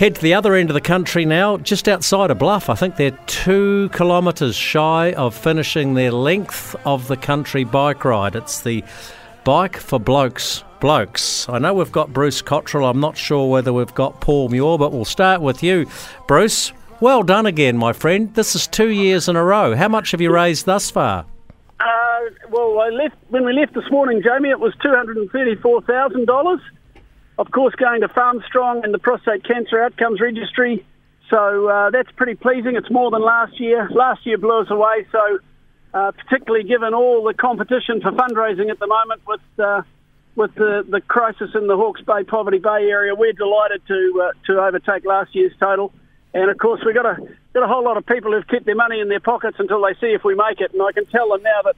Head 0.00 0.14
to 0.14 0.22
the 0.22 0.32
other 0.32 0.54
end 0.54 0.70
of 0.70 0.74
the 0.74 0.80
country 0.80 1.26
now, 1.26 1.58
just 1.58 1.86
outside 1.86 2.30
a 2.30 2.34
Bluff. 2.34 2.70
I 2.70 2.74
think 2.74 2.96
they're 2.96 3.18
two 3.26 3.90
kilometres 3.92 4.56
shy 4.56 5.12
of 5.12 5.34
finishing 5.34 5.92
their 5.92 6.10
length 6.10 6.74
of 6.86 7.06
the 7.06 7.18
country 7.18 7.64
bike 7.64 8.02
ride. 8.02 8.34
It's 8.34 8.62
the 8.62 8.82
Bike 9.44 9.76
for 9.76 10.00
Blokes. 10.00 10.64
Blokes. 10.80 11.46
I 11.50 11.58
know 11.58 11.74
we've 11.74 11.92
got 11.92 12.14
Bruce 12.14 12.40
Cotterill. 12.40 12.88
I'm 12.88 13.00
not 13.00 13.18
sure 13.18 13.50
whether 13.50 13.74
we've 13.74 13.94
got 13.94 14.22
Paul 14.22 14.48
Muir, 14.48 14.78
but 14.78 14.90
we'll 14.90 15.04
start 15.04 15.42
with 15.42 15.62
you. 15.62 15.86
Bruce, 16.26 16.72
well 17.00 17.22
done 17.22 17.44
again, 17.44 17.76
my 17.76 17.92
friend. 17.92 18.34
This 18.34 18.56
is 18.56 18.66
two 18.66 18.88
years 18.88 19.28
in 19.28 19.36
a 19.36 19.44
row. 19.44 19.76
How 19.76 19.88
much 19.88 20.12
have 20.12 20.22
you 20.22 20.32
raised 20.32 20.64
thus 20.64 20.90
far? 20.90 21.26
Uh, 21.78 22.20
well, 22.48 22.80
I 22.80 22.88
left, 22.88 23.16
when 23.28 23.44
we 23.44 23.52
left 23.52 23.74
this 23.74 23.90
morning, 23.90 24.22
Jamie, 24.24 24.48
it 24.48 24.60
was 24.60 24.72
$234,000 24.76 26.60
of 27.40 27.50
course, 27.50 27.74
going 27.74 28.02
to 28.02 28.08
FarmStrong 28.08 28.84
and 28.84 28.92
the 28.92 28.98
Prostate 28.98 29.44
Cancer 29.44 29.82
Outcomes 29.82 30.20
Registry. 30.20 30.84
So 31.30 31.68
uh, 31.68 31.90
that's 31.90 32.10
pretty 32.12 32.34
pleasing. 32.34 32.76
It's 32.76 32.90
more 32.90 33.10
than 33.10 33.22
last 33.22 33.58
year. 33.58 33.88
Last 33.90 34.26
year 34.26 34.36
blew 34.36 34.60
us 34.60 34.70
away. 34.70 35.06
So, 35.10 35.38
uh, 35.94 36.12
particularly 36.12 36.68
given 36.68 36.92
all 36.92 37.24
the 37.24 37.32
competition 37.32 38.02
for 38.02 38.12
fundraising 38.12 38.70
at 38.70 38.78
the 38.78 38.86
moment 38.86 39.22
with 39.26 39.40
uh, 39.58 39.82
with 40.36 40.54
the, 40.54 40.84
the 40.88 41.00
crisis 41.00 41.50
in 41.54 41.66
the 41.66 41.76
Hawke's 41.76 42.02
Bay, 42.02 42.24
Poverty 42.24 42.58
Bay 42.58 42.88
area, 42.90 43.14
we're 43.14 43.32
delighted 43.32 43.82
to 43.88 44.28
uh, 44.28 44.32
to 44.46 44.60
overtake 44.60 45.06
last 45.06 45.34
year's 45.34 45.52
total. 45.58 45.92
And 46.34 46.50
of 46.50 46.58
course, 46.58 46.82
we've 46.84 46.94
got 46.94 47.06
a 47.06 47.16
got 47.54 47.62
a 47.64 47.66
whole 47.66 47.84
lot 47.84 47.96
of 47.96 48.04
people 48.04 48.32
who've 48.32 48.46
kept 48.46 48.66
their 48.66 48.76
money 48.76 49.00
in 49.00 49.08
their 49.08 49.20
pockets 49.20 49.56
until 49.58 49.80
they 49.82 49.94
see 49.94 50.12
if 50.12 50.24
we 50.24 50.34
make 50.34 50.60
it. 50.60 50.74
And 50.74 50.82
I 50.82 50.92
can 50.92 51.06
tell 51.06 51.30
them 51.30 51.42
now 51.42 51.62
that 51.64 51.76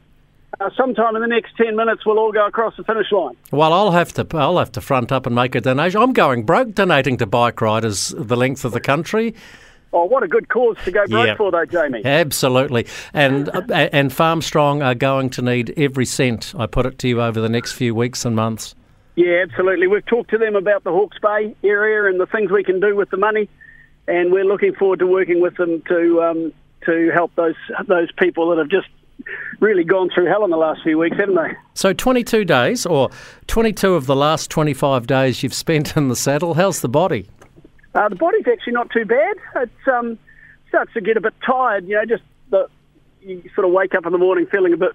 uh, 0.60 0.70
sometime 0.76 1.16
in 1.16 1.22
the 1.22 1.28
next 1.28 1.56
ten 1.56 1.76
minutes 1.76 2.04
we'll 2.04 2.18
all 2.18 2.32
go 2.32 2.46
across 2.46 2.76
the 2.76 2.84
finish 2.84 3.10
line. 3.12 3.36
Well, 3.50 3.72
I'll 3.72 3.92
have 3.92 4.12
to 4.14 4.26
I'll 4.36 4.58
have 4.58 4.72
to 4.72 4.80
front 4.80 5.12
up 5.12 5.26
and 5.26 5.34
make 5.34 5.54
a 5.54 5.60
donation. 5.60 6.00
I'm 6.00 6.12
going 6.12 6.44
broke 6.44 6.74
donating 6.74 7.16
to 7.18 7.26
bike 7.26 7.60
riders 7.60 8.14
the 8.16 8.36
length 8.36 8.64
of 8.64 8.72
the 8.72 8.80
country. 8.80 9.34
Oh, 9.94 10.04
what 10.04 10.22
a 10.22 10.28
good 10.28 10.48
cause 10.48 10.76
to 10.84 10.90
go 10.90 11.06
broke 11.06 11.36
for, 11.36 11.50
though, 11.50 11.66
Jamie. 11.66 12.02
Absolutely, 12.04 12.86
and 13.12 13.48
and 13.70 14.10
FarmStrong 14.10 14.84
are 14.84 14.94
going 14.94 15.30
to 15.30 15.42
need 15.42 15.74
every 15.76 16.06
cent. 16.06 16.54
I 16.56 16.66
put 16.66 16.86
it 16.86 16.98
to 17.00 17.08
you 17.08 17.20
over 17.20 17.40
the 17.40 17.48
next 17.48 17.72
few 17.72 17.94
weeks 17.94 18.24
and 18.24 18.34
months. 18.34 18.74
Yeah, 19.16 19.44
absolutely. 19.46 19.88
We've 19.88 20.06
talked 20.06 20.30
to 20.30 20.38
them 20.38 20.56
about 20.56 20.84
the 20.84 20.90
Hawke's 20.90 21.18
Bay 21.18 21.54
area 21.62 22.10
and 22.10 22.18
the 22.18 22.26
things 22.26 22.50
we 22.50 22.64
can 22.64 22.80
do 22.80 22.96
with 22.96 23.10
the 23.10 23.18
money, 23.18 23.50
and 24.08 24.32
we're 24.32 24.46
looking 24.46 24.74
forward 24.74 25.00
to 25.00 25.06
working 25.06 25.42
with 25.42 25.56
them 25.56 25.82
to 25.88 26.22
um, 26.22 26.52
to 26.86 27.10
help 27.12 27.34
those 27.34 27.56
those 27.86 28.10
people 28.12 28.48
that 28.50 28.58
have 28.58 28.70
just 28.70 28.88
really 29.60 29.84
gone 29.84 30.10
through 30.14 30.26
hell 30.26 30.44
in 30.44 30.50
the 30.50 30.56
last 30.56 30.82
few 30.82 30.98
weeks, 30.98 31.16
haven't 31.16 31.36
they? 31.36 31.52
So 31.74 31.92
22 31.92 32.44
days, 32.44 32.86
or 32.86 33.10
22 33.46 33.94
of 33.94 34.06
the 34.06 34.16
last 34.16 34.50
25 34.50 35.06
days 35.06 35.42
you've 35.42 35.54
spent 35.54 35.96
in 35.96 36.08
the 36.08 36.16
saddle. 36.16 36.54
How's 36.54 36.80
the 36.80 36.88
body? 36.88 37.28
Uh, 37.94 38.08
the 38.08 38.16
body's 38.16 38.46
actually 38.46 38.72
not 38.72 38.90
too 38.90 39.04
bad. 39.04 39.36
It 39.56 39.70
um, 39.92 40.18
starts 40.68 40.92
to 40.94 41.00
get 41.00 41.16
a 41.16 41.20
bit 41.20 41.34
tired, 41.44 41.86
you 41.86 41.94
know, 41.94 42.06
just 42.06 42.22
the, 42.50 42.68
you 43.20 43.42
sort 43.54 43.66
of 43.66 43.72
wake 43.72 43.94
up 43.94 44.06
in 44.06 44.12
the 44.12 44.18
morning 44.18 44.46
feeling 44.46 44.72
a 44.72 44.76
bit 44.76 44.92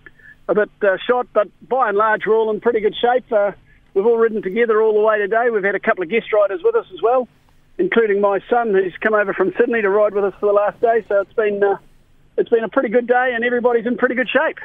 a 0.50 0.56
bit 0.56 0.70
uh, 0.82 0.98
shot, 1.06 1.28
but 1.34 1.50
by 1.68 1.90
and 1.90 1.98
large 1.98 2.26
we're 2.26 2.36
all 2.36 2.50
in 2.52 2.62
pretty 2.62 2.80
good 2.80 2.96
shape. 2.96 3.30
Uh, 3.32 3.52
we've 3.94 4.06
all 4.06 4.18
ridden 4.18 4.42
together 4.42 4.82
all 4.82 4.94
the 4.94 5.02
way 5.02 5.18
today. 5.18 5.50
We've 5.52 5.64
had 5.64 5.76
a 5.76 5.80
couple 5.80 6.04
of 6.04 6.10
guest 6.10 6.32
riders 6.32 6.62
with 6.64 6.76
us 6.76 6.86
as 6.94 7.02
well, 7.02 7.28
including 7.78 8.22
my 8.22 8.40
son 8.50 8.74
who's 8.74 8.96
come 9.02 9.14
over 9.14 9.34
from 9.34 9.54
Sydney 9.60 9.82
to 9.82 9.90
ride 9.90 10.14
with 10.14 10.24
us 10.24 10.34
for 10.40 10.46
the 10.46 10.54
last 10.54 10.80
day. 10.80 11.04
So 11.10 11.22
it's 11.22 11.34
been 11.34 11.62
uh, 11.62 11.78
it's 12.38 12.50
been 12.50 12.64
a 12.64 12.70
pretty 12.70 12.90
good 12.90 13.08
day 13.08 13.32
and 13.34 13.44
everybody's 13.44 13.86
in 13.86 13.98
pretty 13.98 14.16
good 14.16 14.30
shape. 14.30 14.60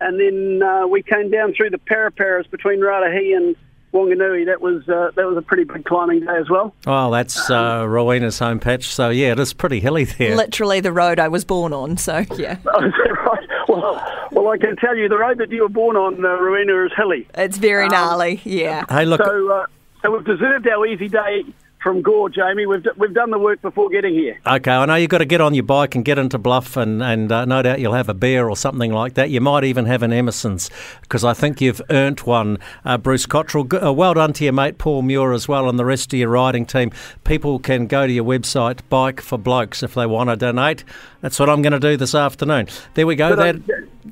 And 0.02 0.20
then 0.20 0.62
uh, 0.62 0.86
we 0.86 1.02
came 1.02 1.30
down 1.30 1.54
through 1.54 1.70
the 1.70 1.78
Paraparas 1.78 2.50
between 2.50 2.80
Raetihi 2.80 3.34
and 3.34 3.56
Wanganui. 3.92 4.46
That 4.46 4.60
was 4.60 4.88
uh, 4.88 5.10
that 5.14 5.26
was 5.26 5.36
a 5.36 5.42
pretty 5.42 5.64
big 5.64 5.84
climbing 5.84 6.20
day 6.20 6.36
as 6.36 6.48
well. 6.48 6.74
Well, 6.86 7.10
that's 7.10 7.50
uh, 7.50 7.86
Rowena's 7.88 8.38
home 8.38 8.58
patch, 8.58 8.86
so 8.86 9.10
yeah, 9.10 9.32
it 9.32 9.38
is 9.38 9.52
pretty 9.52 9.80
hilly 9.80 10.04
there. 10.04 10.36
Literally 10.36 10.80
the 10.80 10.92
road 10.92 11.18
I 11.18 11.28
was 11.28 11.44
born 11.44 11.72
on, 11.72 11.96
so 11.96 12.18
yeah. 12.36 12.58
oh, 12.66 12.84
is 12.84 12.92
that 12.92 13.16
right? 13.26 13.48
Well, 13.68 14.28
well, 14.32 14.48
I 14.48 14.58
can 14.58 14.76
tell 14.76 14.96
you 14.96 15.08
the 15.08 15.18
road 15.18 15.38
that 15.38 15.50
you 15.50 15.62
were 15.62 15.68
born 15.68 15.96
on, 15.96 16.24
uh, 16.24 16.28
Rowena, 16.28 16.84
is 16.86 16.92
hilly. 16.96 17.28
It's 17.34 17.58
very 17.58 17.84
um, 17.84 17.90
gnarly, 17.90 18.40
yeah. 18.44 18.84
Hey, 18.88 19.04
look. 19.04 19.22
So, 19.22 19.50
uh, 19.50 19.66
so 20.02 20.10
we've 20.10 20.24
deserved 20.24 20.66
our 20.68 20.86
easy 20.86 21.08
day 21.08 21.44
from 21.82 22.02
Gore, 22.02 22.30
Jamie. 22.30 22.66
We've, 22.66 22.84
we've 22.96 23.12
done 23.12 23.30
the 23.30 23.38
work 23.38 23.60
before 23.60 23.88
getting 23.90 24.14
here. 24.14 24.38
Okay, 24.46 24.70
I 24.70 24.86
know 24.86 24.94
you've 24.94 25.10
got 25.10 25.18
to 25.18 25.24
get 25.24 25.40
on 25.40 25.54
your 25.54 25.64
bike 25.64 25.94
and 25.94 26.04
get 26.04 26.18
into 26.18 26.38
Bluff, 26.38 26.76
and, 26.76 27.02
and 27.02 27.30
uh, 27.30 27.44
no 27.44 27.62
doubt 27.62 27.80
you'll 27.80 27.94
have 27.94 28.08
a 28.08 28.14
beer 28.14 28.48
or 28.48 28.56
something 28.56 28.92
like 28.92 29.14
that. 29.14 29.30
You 29.30 29.40
might 29.40 29.64
even 29.64 29.86
have 29.86 30.02
an 30.02 30.12
Emerson's, 30.12 30.70
because 31.00 31.24
I 31.24 31.34
think 31.34 31.60
you've 31.60 31.82
earned 31.90 32.20
one. 32.20 32.58
Uh, 32.84 32.98
Bruce 32.98 33.26
Cotterill, 33.26 33.84
uh, 33.84 33.92
well 33.92 34.14
done 34.14 34.32
to 34.34 34.44
your 34.44 34.52
mate 34.52 34.78
Paul 34.78 35.02
Muir 35.02 35.32
as 35.32 35.48
well, 35.48 35.68
and 35.68 35.78
the 35.78 35.84
rest 35.84 36.12
of 36.12 36.18
your 36.18 36.28
riding 36.28 36.66
team. 36.66 36.90
People 37.24 37.58
can 37.58 37.86
go 37.86 38.06
to 38.06 38.12
your 38.12 38.24
website, 38.24 38.80
Bike 38.88 39.20
for 39.20 39.38
Blokes, 39.38 39.82
if 39.82 39.94
they 39.94 40.06
want 40.06 40.30
to 40.30 40.36
donate. 40.36 40.84
That's 41.20 41.38
what 41.38 41.48
I'm 41.48 41.62
going 41.62 41.72
to 41.72 41.80
do 41.80 41.96
this 41.96 42.14
afternoon. 42.14 42.68
There 42.94 43.06
we 43.06 43.16
go. 43.16 43.36
That, 43.36 43.64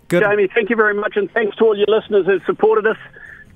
good. 0.08 0.22
Jamie, 0.22 0.48
thank 0.54 0.70
you 0.70 0.76
very 0.76 0.94
much, 0.94 1.14
and 1.16 1.31
thanks 1.32 1.56
to 1.56 1.64
all 1.64 1.76
your 1.76 1.87
listeners 1.88 2.26
who've 2.26 2.42
supported 2.47 2.87
us. 2.87 2.97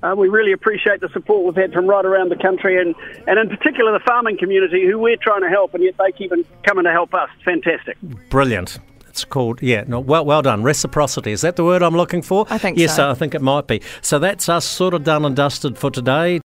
Uh, 0.05 0.13
we 0.15 0.29
really 0.29 0.51
appreciate 0.51 1.01
the 1.01 1.09
support 1.09 1.45
we've 1.45 1.55
had 1.55 1.73
from 1.73 1.87
right 1.87 2.05
around 2.05 2.29
the 2.29 2.35
country, 2.35 2.79
and, 2.79 2.93
and 3.25 3.39
in 3.39 3.49
particular 3.49 3.91
the 3.91 4.03
farming 4.05 4.37
community, 4.37 4.85
who 4.85 4.99
we're 4.99 5.17
trying 5.17 5.41
to 5.41 5.49
help, 5.49 5.73
and 5.73 5.83
yet 5.83 5.95
they 5.97 6.11
keep 6.11 6.31
coming 6.63 6.83
to 6.83 6.91
help 6.91 7.13
us. 7.13 7.29
Fantastic. 7.43 7.97
Brilliant. 8.29 8.77
It's 9.07 9.23
called, 9.23 9.61
yeah, 9.61 9.85
no, 9.87 10.01
well, 10.01 10.25
well 10.25 10.41
done. 10.41 10.61
Reciprocity. 10.61 11.31
Is 11.31 11.39
that 11.41 11.55
the 11.55 11.63
word 11.63 11.81
I'm 11.81 11.95
looking 11.95 12.21
for? 12.21 12.45
I 12.49 12.57
think 12.57 12.77
yes, 12.77 12.97
so. 12.97 13.09
I 13.09 13.13
think 13.13 13.33
it 13.33 13.41
might 13.41 13.65
be. 13.65 13.81
So 14.01 14.19
that's 14.19 14.49
us 14.49 14.65
sort 14.65 14.93
of 14.93 15.05
done 15.05 15.23
and 15.23 15.33
dusted 15.35 15.77
for 15.77 15.89
today. 15.89 16.41